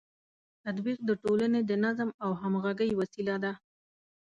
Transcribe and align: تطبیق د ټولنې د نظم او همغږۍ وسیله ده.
تطبیق 0.63 0.99
د 1.05 1.11
ټولنې 1.23 1.61
د 1.65 1.71
نظم 1.85 2.09
او 2.23 2.29
همغږۍ 2.41 2.91
وسیله 2.99 3.35
ده. 3.43 3.53